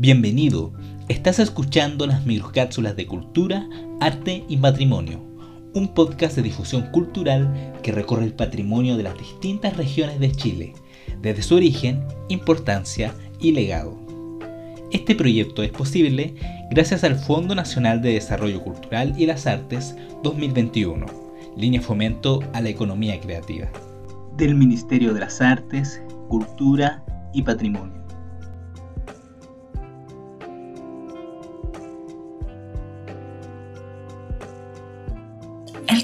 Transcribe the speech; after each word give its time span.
Bienvenido, 0.00 0.72
estás 1.08 1.40
escuchando 1.40 2.06
las 2.06 2.24
microcápsulas 2.24 2.94
de 2.94 3.08
cultura, 3.08 3.68
arte 3.98 4.44
y 4.48 4.56
patrimonio, 4.56 5.18
un 5.74 5.92
podcast 5.92 6.36
de 6.36 6.42
difusión 6.42 6.82
cultural 6.92 7.72
que 7.82 7.90
recorre 7.90 8.22
el 8.22 8.32
patrimonio 8.32 8.96
de 8.96 9.02
las 9.02 9.18
distintas 9.18 9.76
regiones 9.76 10.20
de 10.20 10.30
Chile, 10.30 10.74
desde 11.20 11.42
su 11.42 11.56
origen, 11.56 12.04
importancia 12.28 13.12
y 13.40 13.50
legado. 13.50 13.98
Este 14.92 15.16
proyecto 15.16 15.64
es 15.64 15.72
posible 15.72 16.36
gracias 16.70 17.02
al 17.02 17.16
Fondo 17.16 17.56
Nacional 17.56 18.00
de 18.00 18.12
Desarrollo 18.12 18.62
Cultural 18.62 19.16
y 19.18 19.26
las 19.26 19.48
Artes 19.48 19.96
2021, 20.22 21.06
línea 21.56 21.82
fomento 21.82 22.38
a 22.52 22.60
la 22.60 22.68
economía 22.68 23.18
creativa, 23.18 23.66
del 24.36 24.54
Ministerio 24.54 25.12
de 25.12 25.18
las 25.18 25.40
Artes, 25.40 26.00
Cultura 26.28 27.02
y 27.34 27.42
Patrimonio. 27.42 27.97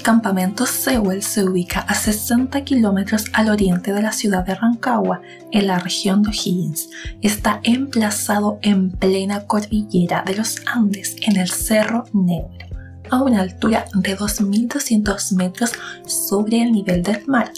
Campamento 0.05 0.67
Sewell 0.67 1.23
se 1.23 1.43
ubica 1.43 1.79
a 1.79 1.95
60 1.95 2.63
kilómetros 2.63 3.25
al 3.33 3.49
oriente 3.49 3.91
de 3.91 4.03
la 4.03 4.11
ciudad 4.11 4.45
de 4.45 4.53
Rancagua, 4.53 5.19
en 5.51 5.65
la 5.65 5.79
región 5.79 6.21
de 6.21 6.29
O'Higgins. 6.29 6.89
Está 7.23 7.59
emplazado 7.63 8.59
en 8.61 8.91
plena 8.91 9.47
cordillera 9.47 10.21
de 10.23 10.35
los 10.35 10.61
Andes, 10.67 11.15
en 11.23 11.37
el 11.37 11.49
Cerro 11.49 12.03
Negro, 12.13 12.67
a 13.09 13.23
una 13.23 13.41
altura 13.41 13.85
de 13.95 14.15
2.200 14.15 15.35
metros 15.37 15.71
sobre 16.05 16.61
el 16.61 16.71
nivel 16.71 17.01
del 17.01 17.25
mar, 17.25 17.51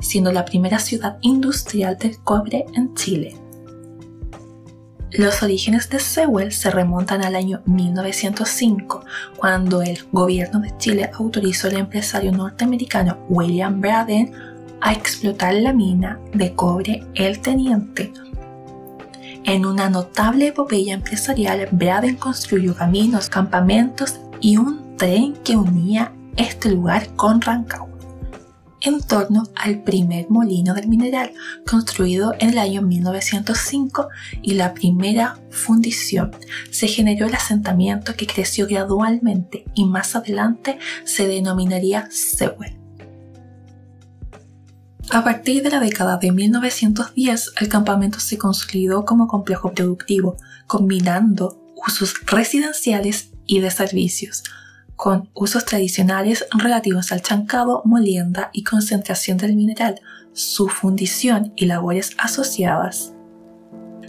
siendo 0.00 0.32
la 0.32 0.46
primera 0.46 0.78
ciudad 0.78 1.18
industrial 1.20 1.98
del 1.98 2.18
cobre 2.24 2.64
en 2.76 2.94
Chile. 2.94 3.36
Los 5.12 5.42
orígenes 5.42 5.88
de 5.90 5.98
Sewell 5.98 6.52
se 6.52 6.70
remontan 6.70 7.24
al 7.24 7.34
año 7.34 7.62
1905, 7.66 9.04
cuando 9.36 9.82
el 9.82 9.98
gobierno 10.12 10.60
de 10.60 10.76
Chile 10.78 11.10
autorizó 11.12 11.66
al 11.66 11.78
empresario 11.78 12.30
norteamericano 12.30 13.18
William 13.28 13.80
Braden 13.80 14.32
a 14.80 14.92
explotar 14.92 15.54
la 15.54 15.72
mina 15.72 16.20
de 16.32 16.54
cobre 16.54 17.02
El 17.14 17.40
Teniente. 17.40 18.12
En 19.44 19.66
una 19.66 19.90
notable 19.90 20.48
epopeya 20.48 20.94
empresarial, 20.94 21.68
Braden 21.72 22.16
construyó 22.16 22.76
caminos, 22.76 23.28
campamentos 23.28 24.20
y 24.40 24.58
un 24.58 24.96
tren 24.96 25.34
que 25.42 25.56
unía 25.56 26.12
este 26.36 26.70
lugar 26.70 27.08
con 27.16 27.40
Rancagua 27.40 27.99
en 28.80 29.00
torno 29.00 29.44
al 29.54 29.82
primer 29.82 30.30
molino 30.30 30.74
del 30.74 30.88
mineral, 30.88 31.32
construido 31.66 32.34
en 32.38 32.50
el 32.50 32.58
año 32.58 32.82
1905 32.82 34.08
y 34.42 34.54
la 34.54 34.74
primera 34.74 35.38
fundición. 35.50 36.32
Se 36.70 36.88
generó 36.88 37.26
el 37.26 37.34
asentamiento 37.34 38.14
que 38.14 38.26
creció 38.26 38.66
gradualmente 38.66 39.64
y 39.74 39.84
más 39.84 40.16
adelante 40.16 40.78
se 41.04 41.26
denominaría 41.26 42.08
Sewell. 42.10 42.80
A 45.12 45.24
partir 45.24 45.64
de 45.64 45.70
la 45.70 45.80
década 45.80 46.18
de 46.18 46.30
1910, 46.30 47.54
el 47.60 47.68
campamento 47.68 48.20
se 48.20 48.38
consolidó 48.38 49.04
como 49.04 49.26
complejo 49.26 49.72
productivo, 49.72 50.36
combinando 50.68 51.60
usos 51.84 52.14
residenciales 52.26 53.30
y 53.44 53.58
de 53.58 53.72
servicios, 53.72 54.44
con 55.00 55.30
usos 55.32 55.64
tradicionales 55.64 56.44
relativos 56.52 57.10
al 57.10 57.22
chancado, 57.22 57.80
molienda 57.86 58.50
y 58.52 58.64
concentración 58.64 59.38
del 59.38 59.56
mineral, 59.56 59.98
su 60.34 60.68
fundición 60.68 61.54
y 61.56 61.64
labores 61.64 62.10
asociadas. 62.18 63.14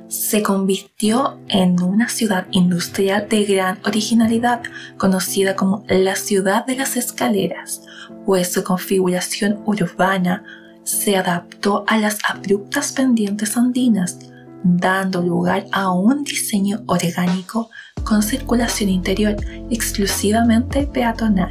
Se 0.10 0.44
convirtió 0.44 1.40
en 1.48 1.82
una 1.82 2.10
ciudad 2.10 2.46
industrial 2.52 3.30
de 3.30 3.46
gran 3.46 3.80
originalidad, 3.86 4.64
conocida 4.98 5.56
como 5.56 5.86
la 5.88 6.18
ciudad 6.18 6.66
de 6.66 6.76
las 6.76 6.98
escaleras, 6.98 7.84
pues 8.26 8.52
su 8.52 8.62
configuración 8.62 9.64
urbana 9.66 10.44
se 10.84 11.16
adaptó 11.16 11.86
a 11.88 11.98
las 12.00 12.18
abruptas 12.28 12.92
pendientes 12.92 13.56
andinas, 13.56 14.20
dando 14.62 15.22
lugar 15.22 15.68
a 15.72 15.90
un 15.90 16.26
diseño 16.26 16.84
orgánico 16.88 17.70
con 18.04 18.24
circulación 18.24 18.90
interior 18.90 19.36
exclusivamente 19.70 20.88
peatonal, 20.88 21.50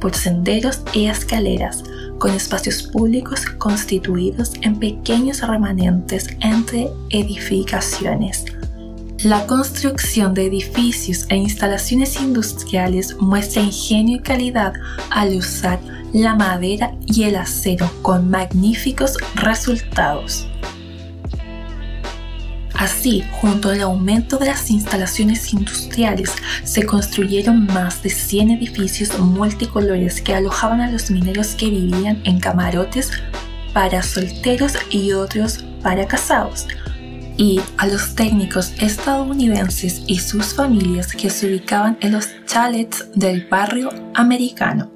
por 0.00 0.14
senderos 0.14 0.80
y 0.92 1.06
escaleras, 1.06 1.82
con 2.18 2.32
espacios 2.32 2.82
públicos 2.82 3.46
constituidos 3.58 4.54
en 4.62 4.78
pequeños 4.78 5.46
remanentes 5.46 6.28
entre 6.40 6.88
edificaciones. 7.10 8.44
La 9.22 9.46
construcción 9.46 10.34
de 10.34 10.46
edificios 10.46 11.26
e 11.30 11.36
instalaciones 11.36 12.20
industriales 12.20 13.16
muestra 13.18 13.62
ingenio 13.62 14.18
y 14.18 14.20
calidad 14.20 14.74
al 15.10 15.34
usar 15.34 15.80
la 16.12 16.34
madera 16.34 16.94
y 17.06 17.24
el 17.24 17.36
acero 17.36 17.90
con 18.02 18.30
magníficos 18.30 19.16
resultados. 19.34 20.46
Así, 22.78 23.24
junto 23.40 23.70
al 23.70 23.80
aumento 23.80 24.36
de 24.36 24.46
las 24.46 24.70
instalaciones 24.70 25.52
industriales, 25.52 26.30
se 26.62 26.84
construyeron 26.84 27.66
más 27.66 28.02
de 28.02 28.10
100 28.10 28.50
edificios 28.50 29.18
multicolores 29.18 30.20
que 30.20 30.34
alojaban 30.34 30.80
a 30.82 30.90
los 30.90 31.10
mineros 31.10 31.54
que 31.54 31.70
vivían 31.70 32.20
en 32.24 32.38
camarotes 32.38 33.10
para 33.72 34.02
solteros 34.02 34.74
y 34.90 35.12
otros 35.12 35.64
para 35.82 36.06
casados, 36.06 36.66
y 37.36 37.60
a 37.78 37.86
los 37.86 38.14
técnicos 38.14 38.72
estadounidenses 38.78 40.02
y 40.06 40.18
sus 40.18 40.54
familias 40.54 41.12
que 41.12 41.30
se 41.30 41.46
ubicaban 41.46 41.96
en 42.00 42.12
los 42.12 42.28
chalets 42.46 43.06
del 43.14 43.46
barrio 43.46 43.90
americano. 44.14 44.95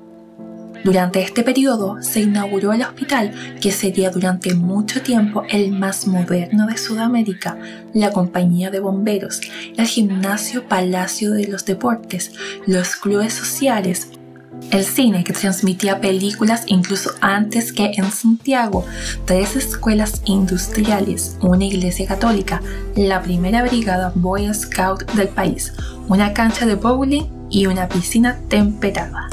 Durante 0.85 1.21
este 1.21 1.43
periodo 1.43 2.01
se 2.01 2.21
inauguró 2.21 2.73
el 2.73 2.83
hospital, 2.83 3.33
que 3.61 3.71
sería 3.71 4.11
durante 4.11 4.55
mucho 4.55 5.03
tiempo 5.03 5.45
el 5.51 5.73
más 5.73 6.07
moderno 6.07 6.67
de 6.67 6.79
Sudamérica, 6.79 7.59
la 7.93 8.13
compañía 8.13 8.71
de 8.71 8.81
bomberos, 8.81 9.41
el 9.77 9.87
gimnasio 9.87 10.67
Palacio 10.69 11.33
de 11.33 11.49
los 11.49 11.67
Deportes, 11.67 12.33
los 12.67 12.97
clubes 12.97 13.35
sociales, 13.35 14.09
el 14.71 14.85
cine 14.85 15.25
que 15.25 15.33
transmitía 15.33 16.01
películas 16.01 16.63
incluso 16.67 17.11
antes 17.21 17.73
que 17.73 17.93
en 17.97 18.11
Santiago, 18.11 18.85
tres 19.27 19.57
escuelas 19.57 20.23
industriales, 20.25 21.37
una 21.43 21.65
iglesia 21.65 22.07
católica, 22.07 22.63
la 22.97 23.23
primera 23.23 23.63
brigada 23.65 24.13
Boy 24.15 24.53
Scout 24.55 25.11
del 25.13 25.29
país, 25.29 25.73
una 26.09 26.33
cancha 26.33 26.67
de 26.67 26.75
bowling 26.75 27.25
y 27.51 27.67
una 27.67 27.89
piscina 27.89 28.39
temperada. 28.49 29.29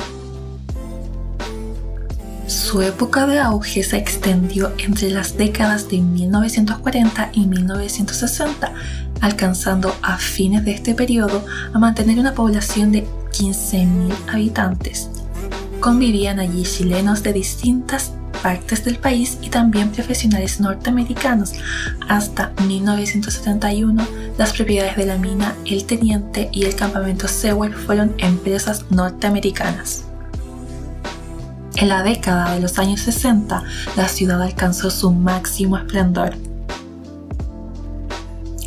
Su 2.47 2.81
época 2.81 3.27
de 3.27 3.39
auge 3.39 3.83
se 3.83 3.97
extendió 3.97 4.71
entre 4.77 5.09
las 5.09 5.35
décadas 5.35 5.89
de 5.89 5.97
1940 5.97 7.31
y 7.33 7.45
1960, 7.45 8.71
alcanzando 9.19 9.93
a 10.01 10.17
fines 10.17 10.63
de 10.63 10.71
este 10.71 10.95
periodo 10.95 11.45
a 11.73 11.77
mantener 11.77 12.17
una 12.19 12.33
población 12.33 12.93
de 12.93 13.05
15.000 13.33 14.13
habitantes. 14.31 15.09
Convivían 15.81 16.39
allí 16.39 16.63
chilenos 16.63 17.21
de 17.21 17.33
distintas 17.33 18.13
partes 18.41 18.85
del 18.85 18.97
país 18.97 19.37
y 19.41 19.49
también 19.49 19.91
profesionales 19.91 20.61
norteamericanos. 20.61 21.51
Hasta 22.07 22.53
1971, 22.65 24.07
las 24.37 24.53
propiedades 24.53 24.95
de 24.95 25.05
la 25.05 25.17
mina 25.17 25.53
El 25.65 25.83
Teniente 25.83 26.47
y 26.53 26.63
el 26.63 26.75
campamento 26.75 27.27
Sewell 27.27 27.73
fueron 27.73 28.13
empresas 28.19 28.85
norteamericanas. 28.89 30.06
En 31.79 31.89
la 31.89 32.01
década 32.01 32.55
de 32.55 32.59
los 32.59 32.79
años 32.79 33.01
60, 33.01 33.63
la 33.95 34.07
ciudad 34.07 34.41
alcanzó 34.41 34.89
su 34.89 35.11
máximo 35.11 35.77
esplendor. 35.77 36.33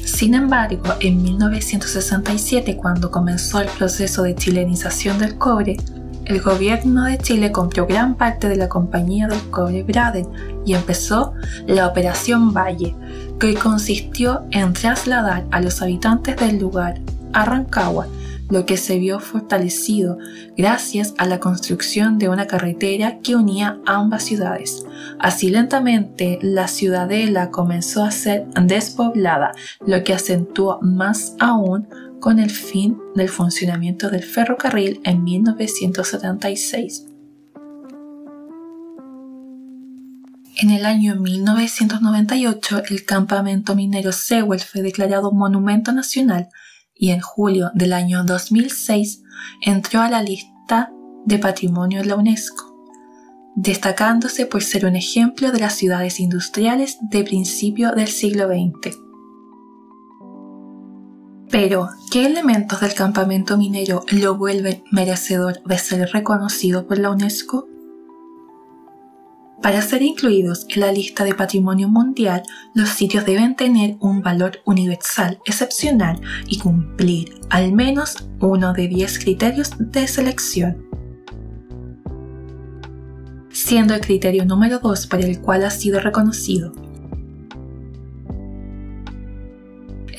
Sin 0.04 0.34
embargo, 0.34 0.94
en 1.00 1.20
1967, 1.20 2.76
cuando 2.76 3.10
comenzó 3.10 3.60
el 3.60 3.68
proceso 3.68 4.22
de 4.22 4.36
chilenización 4.36 5.18
del 5.18 5.36
cobre, 5.38 5.76
el 6.24 6.40
gobierno 6.40 7.02
de 7.02 7.18
Chile 7.18 7.50
compró 7.50 7.88
gran 7.88 8.14
parte 8.14 8.48
de 8.48 8.54
la 8.54 8.68
compañía 8.68 9.26
del 9.26 9.42
cobre 9.50 9.82
Braden 9.82 10.28
y 10.64 10.74
empezó 10.74 11.32
la 11.66 11.88
Operación 11.88 12.54
Valle, 12.54 12.94
que 13.40 13.54
consistió 13.54 14.44
en 14.52 14.72
trasladar 14.72 15.46
a 15.50 15.60
los 15.60 15.82
habitantes 15.82 16.36
del 16.36 16.60
lugar 16.60 17.00
a 17.32 17.44
Rancagua 17.44 18.06
lo 18.50 18.66
que 18.66 18.76
se 18.76 18.98
vio 18.98 19.20
fortalecido 19.20 20.18
gracias 20.56 21.14
a 21.18 21.26
la 21.26 21.40
construcción 21.40 22.18
de 22.18 22.28
una 22.28 22.46
carretera 22.46 23.20
que 23.20 23.36
unía 23.36 23.80
ambas 23.86 24.24
ciudades. 24.24 24.84
Así 25.18 25.50
lentamente 25.50 26.38
la 26.42 26.68
ciudadela 26.68 27.50
comenzó 27.50 28.04
a 28.04 28.10
ser 28.10 28.46
despoblada, 28.54 29.52
lo 29.86 30.02
que 30.04 30.12
acentuó 30.12 30.80
más 30.82 31.34
aún 31.38 31.88
con 32.20 32.38
el 32.38 32.50
fin 32.50 32.98
del 33.14 33.28
funcionamiento 33.28 34.10
del 34.10 34.22
ferrocarril 34.22 35.00
en 35.04 35.24
1976. 35.24 37.06
En 40.62 40.70
el 40.70 40.84
año 40.84 41.16
1998, 41.16 42.82
el 42.90 43.06
campamento 43.06 43.74
minero 43.74 44.12
Sewell 44.12 44.60
fue 44.60 44.82
declarado 44.82 45.32
Monumento 45.32 45.92
Nacional 45.92 46.50
y 47.00 47.10
en 47.10 47.20
julio 47.20 47.72
del 47.74 47.92
año 47.92 48.22
2006 48.22 49.22
entró 49.62 50.02
a 50.02 50.10
la 50.10 50.22
lista 50.22 50.92
de 51.24 51.38
patrimonio 51.38 52.02
de 52.02 52.06
la 52.06 52.16
UNESCO 52.16 52.70
destacándose 53.56 54.46
por 54.46 54.62
ser 54.62 54.86
un 54.86 54.96
ejemplo 54.96 55.50
de 55.52 55.60
las 55.60 55.74
ciudades 55.74 56.20
industriales 56.20 56.98
de 57.02 57.24
principio 57.24 57.92
del 57.92 58.08
siglo 58.08 58.48
XX. 58.48 58.96
Pero, 61.50 61.88
¿qué 62.12 62.26
elementos 62.26 62.80
del 62.80 62.94
campamento 62.94 63.58
minero 63.58 64.04
lo 64.12 64.36
vuelven 64.36 64.84
merecedor 64.92 65.60
de 65.64 65.78
ser 65.78 66.08
reconocido 66.12 66.86
por 66.86 66.98
la 66.98 67.10
UNESCO? 67.10 67.68
Para 69.62 69.82
ser 69.82 70.02
incluidos 70.02 70.66
en 70.70 70.80
la 70.80 70.92
lista 70.92 71.24
de 71.24 71.34
patrimonio 71.34 71.88
mundial, 71.88 72.42
los 72.74 72.88
sitios 72.88 73.26
deben 73.26 73.56
tener 73.56 73.96
un 74.00 74.22
valor 74.22 74.60
universal 74.64 75.38
excepcional 75.44 76.20
y 76.46 76.58
cumplir 76.58 77.40
al 77.50 77.72
menos 77.72 78.16
uno 78.40 78.72
de 78.72 78.88
10 78.88 79.18
criterios 79.18 79.72
de 79.78 80.08
selección 80.08 80.90
siendo 83.52 83.94
el 83.94 84.00
criterio 84.00 84.44
número 84.44 84.78
2 84.78 85.06
por 85.06 85.20
el 85.20 85.40
cual 85.40 85.64
ha 85.64 85.70
sido 85.70 86.00
reconocido. 86.00 86.72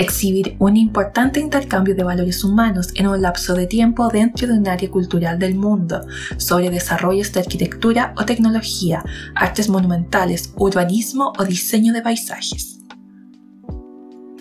Exhibir 0.01 0.55
un 0.57 0.77
importante 0.77 1.39
intercambio 1.39 1.93
de 1.93 2.03
valores 2.03 2.43
humanos 2.43 2.89
en 2.95 3.05
un 3.05 3.21
lapso 3.21 3.53
de 3.53 3.67
tiempo 3.67 4.09
dentro 4.09 4.47
de 4.47 4.53
un 4.53 4.67
área 4.67 4.89
cultural 4.89 5.37
del 5.37 5.53
mundo, 5.53 6.01
sobre 6.37 6.71
desarrollos 6.71 7.31
de 7.33 7.41
arquitectura 7.41 8.15
o 8.17 8.25
tecnología, 8.25 9.03
artes 9.35 9.69
monumentales, 9.69 10.53
urbanismo 10.55 11.33
o 11.37 11.45
diseño 11.45 11.93
de 11.93 12.01
paisajes. 12.01 12.79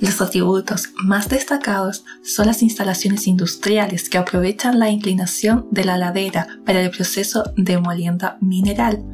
Los 0.01 0.23
atributos 0.23 0.95
más 1.05 1.29
destacados 1.29 2.07
son 2.23 2.47
las 2.47 2.63
instalaciones 2.63 3.27
industriales 3.27 4.09
que 4.09 4.17
aprovechan 4.17 4.79
la 4.79 4.89
inclinación 4.89 5.67
de 5.71 5.85
la 5.85 5.99
ladera 5.99 6.49
para 6.65 6.81
el 6.81 6.91
proceso 6.91 7.45
de 7.59 7.77
molienda 7.77 8.39
mineral, 8.41 9.05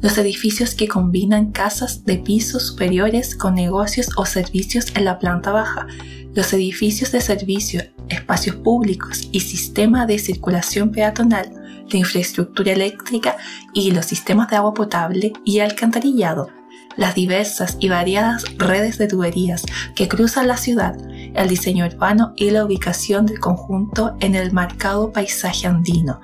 los 0.00 0.18
edificios 0.18 0.74
que 0.74 0.88
combinan 0.88 1.52
casas 1.52 2.04
de 2.04 2.18
pisos 2.18 2.66
superiores 2.66 3.34
con 3.34 3.54
negocios 3.54 4.08
o 4.16 4.26
servicios 4.26 4.86
en 4.94 5.04
la 5.04 5.18
planta 5.18 5.52
baja, 5.52 5.86
los 6.34 6.52
edificios 6.52 7.12
de 7.12 7.20
servicio, 7.20 7.82
espacios 8.08 8.56
públicos 8.56 9.28
y 9.32 9.40
sistema 9.40 10.06
de 10.06 10.18
circulación 10.18 10.90
peatonal, 10.92 11.50
la 11.90 11.98
infraestructura 11.98 12.72
eléctrica 12.72 13.36
y 13.72 13.90
los 13.92 14.06
sistemas 14.06 14.50
de 14.50 14.56
agua 14.56 14.74
potable 14.74 15.32
y 15.44 15.60
alcantarillado, 15.60 16.50
las 16.96 17.14
diversas 17.14 17.76
y 17.80 17.88
variadas 17.88 18.44
redes 18.58 18.98
de 18.98 19.06
tuberías 19.06 19.64
que 19.94 20.08
cruzan 20.08 20.48
la 20.48 20.56
ciudad, 20.56 20.96
el 21.34 21.48
diseño 21.48 21.86
urbano 21.86 22.32
y 22.36 22.50
la 22.50 22.64
ubicación 22.64 23.26
del 23.26 23.40
conjunto 23.40 24.16
en 24.20 24.34
el 24.34 24.52
marcado 24.52 25.12
paisaje 25.12 25.66
andino. 25.66 26.20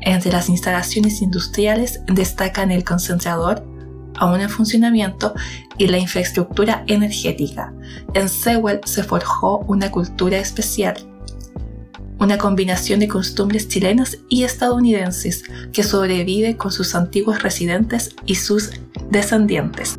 Entre 0.00 0.32
las 0.32 0.48
instalaciones 0.48 1.22
industriales 1.22 2.00
destacan 2.06 2.70
el 2.70 2.84
concentrador, 2.84 3.64
aún 4.16 4.40
en 4.40 4.48
funcionamiento, 4.48 5.34
y 5.76 5.86
la 5.86 5.98
infraestructura 5.98 6.84
energética. 6.86 7.72
En 8.14 8.28
Sewell 8.28 8.80
se 8.84 9.02
forjó 9.04 9.58
una 9.68 9.90
cultura 9.90 10.38
especial, 10.38 10.96
una 12.18 12.36
combinación 12.36 13.00
de 13.00 13.08
costumbres 13.08 13.68
chilenas 13.68 14.18
y 14.28 14.42
estadounidenses 14.42 15.44
que 15.72 15.84
sobrevive 15.84 16.56
con 16.56 16.72
sus 16.72 16.94
antiguos 16.94 17.42
residentes 17.42 18.16
y 18.26 18.34
sus 18.34 18.72
descendientes. 19.10 19.96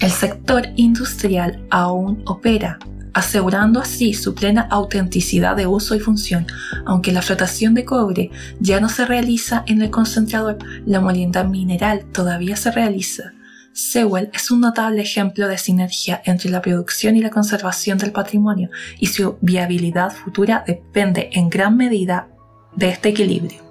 El 0.00 0.10
sector 0.10 0.66
industrial 0.76 1.64
aún 1.70 2.22
opera, 2.26 2.78
asegurando 3.18 3.80
así 3.80 4.14
su 4.14 4.32
plena 4.32 4.68
autenticidad 4.70 5.56
de 5.56 5.66
uso 5.66 5.96
y 5.96 6.00
función. 6.00 6.46
Aunque 6.86 7.10
la 7.10 7.20
flotación 7.20 7.74
de 7.74 7.84
cobre 7.84 8.30
ya 8.60 8.80
no 8.80 8.88
se 8.88 9.04
realiza 9.04 9.64
en 9.66 9.82
el 9.82 9.90
concentrador, 9.90 10.58
la 10.86 11.00
molienda 11.00 11.42
mineral 11.42 12.04
todavía 12.12 12.54
se 12.54 12.70
realiza. 12.70 13.32
Sewell 13.72 14.30
es 14.32 14.52
un 14.52 14.60
notable 14.60 15.02
ejemplo 15.02 15.48
de 15.48 15.58
sinergia 15.58 16.22
entre 16.24 16.50
la 16.50 16.62
producción 16.62 17.16
y 17.16 17.20
la 17.20 17.30
conservación 17.30 17.98
del 17.98 18.12
patrimonio, 18.12 18.70
y 19.00 19.06
su 19.06 19.36
viabilidad 19.40 20.12
futura 20.12 20.62
depende 20.64 21.28
en 21.32 21.50
gran 21.50 21.76
medida 21.76 22.28
de 22.76 22.90
este 22.90 23.08
equilibrio. 23.08 23.67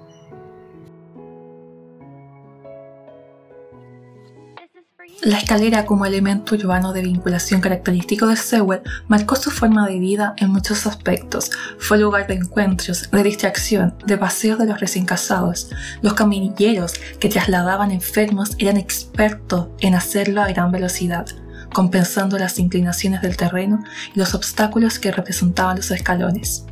La 5.22 5.38
escalera 5.38 5.84
como 5.84 6.06
elemento 6.06 6.54
urbano 6.54 6.92
de 6.92 7.02
vinculación 7.02 7.60
característico 7.60 8.28
de 8.28 8.36
Sewell 8.36 8.82
marcó 9.08 9.34
su 9.34 9.50
forma 9.50 9.84
de 9.88 9.98
vida 9.98 10.34
en 10.36 10.50
muchos 10.50 10.86
aspectos. 10.86 11.50
Fue 11.80 11.98
lugar 11.98 12.28
de 12.28 12.34
encuentros, 12.34 13.10
de 13.10 13.22
distracción, 13.24 13.96
de 14.06 14.16
paseos 14.16 14.60
de 14.60 14.66
los 14.66 14.78
recién 14.78 15.06
casados. 15.06 15.70
Los 16.02 16.14
caminilleros 16.14 16.92
que 17.18 17.28
trasladaban 17.28 17.90
enfermos 17.90 18.52
eran 18.58 18.76
expertos 18.76 19.66
en 19.80 19.96
hacerlo 19.96 20.40
a 20.40 20.46
gran 20.46 20.70
velocidad, 20.70 21.26
compensando 21.74 22.38
las 22.38 22.60
inclinaciones 22.60 23.20
del 23.20 23.36
terreno 23.36 23.82
y 24.14 24.20
los 24.20 24.36
obstáculos 24.36 25.00
que 25.00 25.10
representaban 25.10 25.78
los 25.78 25.90
escalones. 25.90 26.67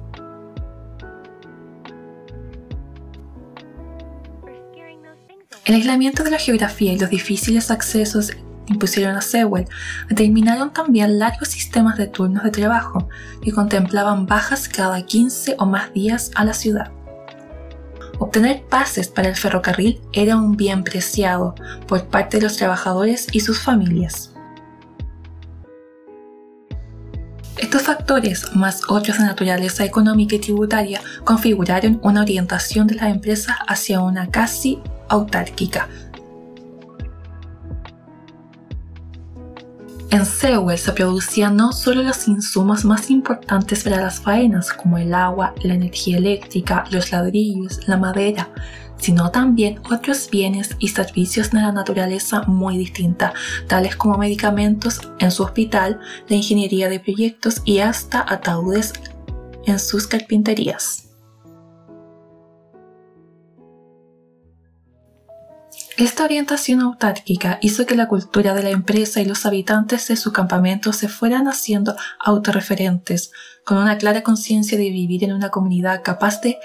El 5.66 5.74
aislamiento 5.74 6.22
de 6.22 6.30
la 6.30 6.38
geografía 6.38 6.92
y 6.92 6.98
los 6.98 7.10
difíciles 7.10 7.72
accesos 7.72 8.30
impusieron 8.68 9.16
a 9.16 9.20
Sewell 9.20 9.66
determinaron 10.08 10.72
también 10.72 11.18
largos 11.18 11.48
sistemas 11.48 11.98
de 11.98 12.06
turnos 12.06 12.44
de 12.44 12.52
trabajo 12.52 13.08
que 13.42 13.50
contemplaban 13.50 14.26
bajas 14.26 14.68
cada 14.68 15.04
15 15.04 15.56
o 15.58 15.66
más 15.66 15.92
días 15.92 16.30
a 16.36 16.44
la 16.44 16.54
ciudad. 16.54 16.92
Obtener 18.20 18.62
pases 18.62 19.08
para 19.08 19.28
el 19.28 19.34
ferrocarril 19.34 20.00
era 20.12 20.36
un 20.36 20.56
bien 20.56 20.84
preciado 20.84 21.56
por 21.88 22.06
parte 22.06 22.36
de 22.36 22.44
los 22.44 22.56
trabajadores 22.56 23.26
y 23.32 23.40
sus 23.40 23.58
familias. 23.60 24.32
Estos 27.58 27.82
factores, 27.82 28.54
más 28.54 28.82
otros 28.88 29.18
de 29.18 29.24
naturaleza 29.24 29.84
económica 29.84 30.36
y 30.36 30.38
tributaria, 30.38 31.00
configuraron 31.24 31.98
una 32.04 32.22
orientación 32.22 32.86
de 32.86 32.94
las 32.94 33.10
empresas 33.10 33.56
hacia 33.66 34.00
una 34.00 34.30
casi 34.30 34.80
autárquica. 35.08 35.88
En 40.10 40.24
Sewell 40.24 40.78
se 40.78 40.92
producían 40.92 41.56
no 41.56 41.72
solo 41.72 42.02
los 42.02 42.26
insumos 42.28 42.84
más 42.84 43.10
importantes 43.10 43.84
para 43.84 44.00
las 44.00 44.20
faenas, 44.20 44.72
como 44.72 44.98
el 44.98 45.12
agua, 45.12 45.52
la 45.62 45.74
energía 45.74 46.16
eléctrica, 46.18 46.84
los 46.90 47.12
ladrillos, 47.12 47.86
la 47.86 47.96
madera, 47.96 48.48
sino 48.98 49.30
también 49.30 49.80
otros 49.90 50.30
bienes 50.30 50.76
y 50.78 50.88
servicios 50.88 51.50
de 51.50 51.60
la 51.60 51.72
naturaleza 51.72 52.42
muy 52.46 52.78
distinta, 52.78 53.34
tales 53.66 53.96
como 53.96 54.16
medicamentos 54.16 55.00
en 55.18 55.30
su 55.30 55.42
hospital, 55.42 56.00
la 56.28 56.36
ingeniería 56.36 56.88
de 56.88 57.00
proyectos 57.00 57.60
y 57.64 57.80
hasta 57.80 58.24
ataúdes 58.26 58.94
en 59.66 59.78
sus 59.78 60.06
carpinterías. 60.06 61.05
Esta 65.96 66.24
orientación 66.24 66.82
autárquica 66.82 67.58
hizo 67.62 67.86
que 67.86 67.94
la 67.94 68.06
cultura 68.06 68.52
de 68.52 68.62
la 68.62 68.68
empresa 68.68 69.22
y 69.22 69.24
los 69.24 69.46
habitantes 69.46 70.08
de 70.08 70.16
su 70.16 70.30
campamento 70.30 70.92
se 70.92 71.08
fueran 71.08 71.48
haciendo 71.48 71.96
autorreferentes, 72.20 73.32
con 73.64 73.78
una 73.78 73.96
clara 73.96 74.22
conciencia 74.22 74.76
de 74.76 74.90
vivir 74.90 75.24
en 75.24 75.32
una 75.32 75.48
comunidad 75.48 76.02
capaz 76.04 76.42
de 76.42 76.58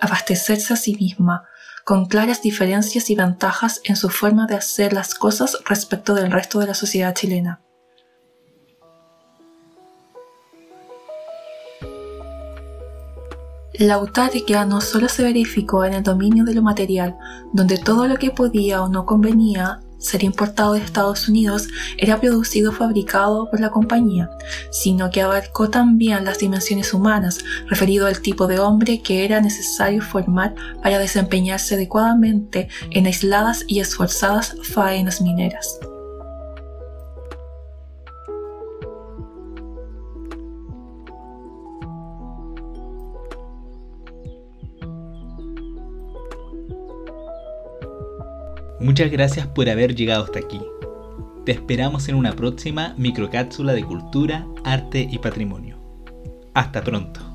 abastecerse 0.00 0.72
a 0.72 0.76
sí 0.76 0.96
misma, 0.98 1.44
con 1.84 2.06
claras 2.06 2.40
diferencias 2.40 3.10
y 3.10 3.14
ventajas 3.14 3.82
en 3.84 3.96
su 3.96 4.08
forma 4.08 4.46
de 4.46 4.54
hacer 4.54 4.94
las 4.94 5.14
cosas 5.14 5.58
respecto 5.66 6.14
del 6.14 6.32
resto 6.32 6.58
de 6.58 6.68
la 6.68 6.74
sociedad 6.74 7.14
chilena. 7.14 7.60
La 13.78 13.94
autarquía 13.94 14.64
no 14.64 14.80
solo 14.80 15.08
se 15.08 15.22
verificó 15.22 15.84
en 15.84 15.94
el 15.94 16.02
dominio 16.02 16.44
de 16.44 16.52
lo 16.52 16.62
material, 16.62 17.16
donde 17.52 17.78
todo 17.78 18.08
lo 18.08 18.16
que 18.16 18.32
podía 18.32 18.82
o 18.82 18.88
no 18.88 19.06
convenía 19.06 19.78
ser 19.98 20.24
importado 20.24 20.72
de 20.72 20.80
Estados 20.80 21.28
Unidos 21.28 21.68
era 21.96 22.20
producido 22.20 22.70
o 22.70 22.74
fabricado 22.74 23.48
por 23.48 23.60
la 23.60 23.70
compañía, 23.70 24.30
sino 24.72 25.10
que 25.10 25.22
abarcó 25.22 25.70
también 25.70 26.24
las 26.24 26.38
dimensiones 26.38 26.92
humanas, 26.92 27.38
referido 27.68 28.08
al 28.08 28.20
tipo 28.20 28.48
de 28.48 28.58
hombre 28.58 29.00
que 29.00 29.24
era 29.24 29.40
necesario 29.40 30.02
formar 30.02 30.56
para 30.82 30.98
desempeñarse 30.98 31.76
adecuadamente 31.76 32.68
en 32.90 33.06
aisladas 33.06 33.64
y 33.68 33.78
esforzadas 33.78 34.56
faenas 34.72 35.20
mineras. 35.20 35.78
Muchas 48.80 49.10
gracias 49.10 49.46
por 49.46 49.68
haber 49.68 49.94
llegado 49.94 50.24
hasta 50.24 50.38
aquí. 50.38 50.60
Te 51.44 51.52
esperamos 51.52 52.08
en 52.08 52.14
una 52.14 52.32
próxima 52.32 52.94
microcápsula 52.96 53.72
de 53.72 53.84
cultura, 53.84 54.46
arte 54.64 55.08
y 55.10 55.18
patrimonio. 55.18 55.78
Hasta 56.54 56.82
pronto. 56.82 57.27